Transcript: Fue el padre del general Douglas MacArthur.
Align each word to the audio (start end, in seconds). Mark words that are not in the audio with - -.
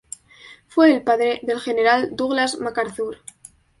Fue 0.67 0.91
el 0.91 1.03
padre 1.03 1.41
del 1.43 1.59
general 1.59 2.09
Douglas 2.15 2.59
MacArthur. 2.59 3.17